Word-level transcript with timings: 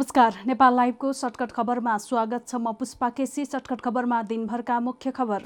नमस्कार। 0.00 0.34
नेपाल 0.46 0.74
लाइभको 0.74 1.12
सर्टकट 1.12 1.50
खबरमा 1.52 1.96
स्वागत 2.00 2.44
छ 2.48 2.54
म 2.56 2.72
पुष्पा 2.72 3.08
केसी। 3.16 3.44
सर्टकट 3.44 3.80
खबरमा 3.84 4.20
दिनभरका 4.24 4.78
मुख्य 4.80 5.10
खबर। 5.12 5.42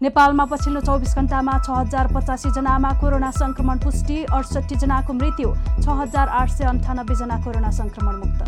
नेपालमा 0.00 0.44
पछिल्लो 0.48 0.80
चौबिस 0.80 1.14
घण्टामा 1.14 1.58
छ 1.58 1.68
हजार 1.70 2.06
पचासीजनामा 2.14 2.92
कोरोना 3.00 3.30
सङ्क्रमण 3.30 3.78
पुष्टि 3.84 4.16
अडसट्ठी 4.24 4.76
जनाको 4.80 5.12
मृत्यु 5.12 5.52
छ 5.76 5.98
हजार 6.00 6.28
आठ 6.40 6.48
सय 6.50 6.64
अन्ठानब्बेजना 6.72 7.36
कोरोना 7.44 7.70
सङ्क्रमण 7.80 8.16
मुक्त। 8.24 8.40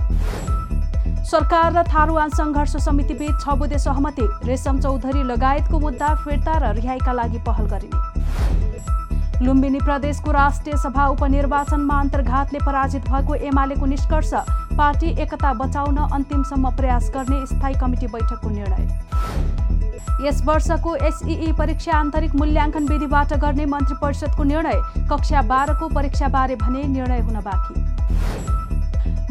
सरकार 1.28 1.68
र 1.72 1.84
थारुवान 1.92 2.30
सङ्घर्ष 2.32 2.76
समितिबीच 2.88 3.34
छ 3.36 3.60
बुधे 3.60 3.78
सहमति। 3.84 4.26
रेशम 4.48 4.80
चौधरी 4.80 5.22
लगायतको 5.28 5.76
मुद्दा 5.78 6.14
फिर्ता 6.24 6.56
र 6.58 6.74
रिहाईका 6.80 7.12
लागि 7.12 7.44
पहल 7.44 7.68
गरिने। 7.68 8.61
लुम्बिनी 9.42 9.78
प्रदेशको 9.80 10.30
राष्ट्रिय 10.30 10.76
सभा 10.78 11.06
उपनिर्वाचनमा 11.08 11.94
अन्तर्घातले 12.00 12.58
पराजित 12.58 13.08
भएको 13.10 13.34
एमालेको 13.46 13.86
निष्कर्ष 13.86 14.30
पार्टी 14.78 15.08
एकता 15.22 15.52
बचाउन 15.54 15.96
अन्तिमसम्म 15.98 16.70
प्रयास 16.76 17.10
गर्ने 17.14 17.38
स्थायी 17.46 17.74
कमिटी 17.80 18.06
बैठकको 18.06 18.50
निर्णय। 18.50 18.84
यस 20.26 20.42
वर्षको 20.46 20.94
एसइई 21.08 21.52
परीक्षा 21.58 21.92
आन्तरिक 21.92 22.34
मूल्याङ्कन 22.34 22.86
विधिबाट 22.88 23.34
गर्ने 23.42 23.66
मन्त्री 23.66 23.96
परिषदको 24.02 24.42
निर्णय 24.44 24.78
कक्षा 25.10 25.42
बाह्रको 25.50 25.88
परीक्षाबारे 25.94 26.56
भने 26.56 26.82
निर्णय 26.88 27.20
हुन 27.20 27.40
बाँकी। 27.42 27.74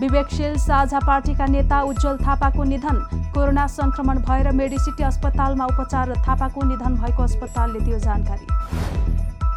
विवेकशील 0.02 0.56
साझा 0.60 1.00
पार्टीका 1.08 1.46
नेता 1.48 1.82
उज्जवल 1.84 2.18
थापाको 2.28 2.64
निधन 2.66 3.04
कोरोना 3.34 3.68
संक्रमण 3.70 4.20
भएर 4.28 4.52
मेडिसिटी 4.54 5.04
अस्पतालमा 5.04 5.66
उपचार 5.68 6.14
थापाको 6.28 6.68
निधन 6.68 7.02
भएको 7.02 7.24
अस्पतालले 7.24 7.80
दियो 7.80 8.00
जानकारी। 8.00 8.46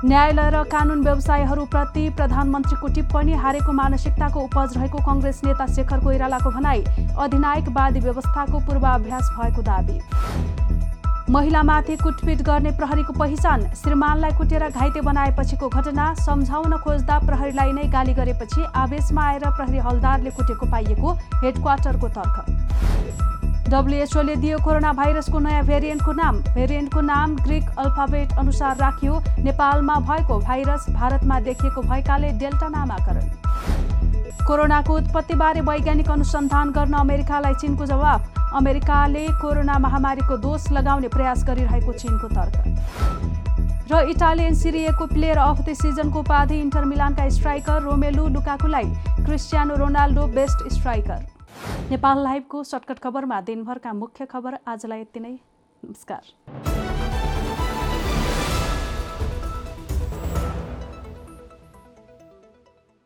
न्यायालय 0.05 0.51
र 0.51 0.63
कानुन 0.69 1.01
व्यवसायहरूप्रति 1.03 2.09
प्रधानमन्त्रीको 2.17 2.88
टिप्पणी 2.95 3.33
हारेको 3.43 3.73
मानसिकताको 3.73 4.41
उपज 4.41 4.77
रहेको 4.77 4.99
कङ्ग्रेस 5.05 5.41
नेता 5.45 5.66
शेखर 5.66 6.01
कोइरालाको 6.05 6.51
भनाई 6.51 6.83
अधिनायकवादी 7.24 8.01
व्यवस्थाको 8.01 8.59
पूर्वाभ्यास 8.66 9.30
भएको 9.38 9.63
दावी। 9.63 9.96
महिलामाथि 11.33 11.96
कुटपिट 11.96 12.43
गर्ने 12.45 12.71
प्रहरीको 12.77 13.13
पहिचान 13.19 13.65
श्रीमानलाई 13.80 14.37
कुटेर 14.38 14.69
घाइते 14.69 15.01
बनाएपछिको 15.01 15.69
घटना 15.71 16.13
सम्झाउन 16.21 16.77
खोज्दा 16.85 17.18
प्रहरीलाई 17.24 17.73
नै 17.73 17.89
गाली 17.89 18.15
गरेपछि 18.15 18.65
आवेशमा 18.77 19.24
आएर 19.24 19.49
प्रहरी 19.57 19.79
हलदारले 19.89 20.30
कुटेको 20.37 20.66
पाइएको 20.68 21.13
हेडक्वार्टरको 21.45 22.09
तर्क। 22.18 22.37
डब्लुएचओले 23.65 24.34
दियो 24.37 24.59
कोरोना 24.65 24.93
भाइरसको 24.93 25.38
नयाँ 25.40 25.65
भेरिएन्टको 25.66 26.12
नाम। 26.12 26.37
भेरिएन्टको 26.54 27.01
नाम 27.01 27.37
ग्रिक 27.37 27.65
अल्फाबेट 27.79 28.32
अनुसार 28.38 28.76
राखियो। 28.76 29.21
नेपालमा 29.40 29.96
भएको 30.01 30.38
भाइरस 30.40 30.87
भारतमा 30.90 31.40
देखिएको 31.40 31.82
भएकाले 31.82 32.32
डेल्टा 32.38 32.68
नामाकरण। 32.68 33.26
कोरोनाको 34.46 34.96
उत्पत्तिबारे 34.96 35.60
वैज्ञानिक 35.62 36.10
अनुसन्धान 36.10 36.71
गर्न 36.71 36.95
अमेरिकालाई 36.95 37.54
चिनको 37.60 37.87
जवाब 37.87 38.52
अमेरिकाले 38.56 39.26
कोरोना 39.40 39.78
महामारीको 39.78 40.37
दोष 40.38 40.71
लगाउने 40.73 41.09
प्रयास 41.09 41.45
गरिरहेको 41.45 41.93
चिनको 41.95 42.28
तर्क। 42.28 42.54
र 43.90 44.01
इटालियन 44.10 44.54
सिरिएको 44.54 45.06
प्लेयर 45.06 45.38
अफ 45.38 45.60
द 45.60 45.73
सिजनको 45.74 46.18
उपाधि 46.21 46.60
इन्टर 46.60 46.84
मिलानका 46.84 47.28
striker 47.30 47.82
Romelu 47.82 48.28
लुकाकुलाई 48.28 48.84
Cristiano 49.24 49.74
Ronaldo 49.76 50.26
best 50.37 50.68
striker. 50.73 51.34
Nepal 51.90 52.23
लाइभको 52.24 52.62
shortcut 52.65 52.98
खबरमा 52.98 53.40
दिनभरका 53.40 53.93
मुख्य 53.93 54.26
खबर 54.26 54.59
आजलाई 54.68 55.01
यति 55.01 55.20
नै। 55.20 55.32
नमस्कार। 55.82 56.93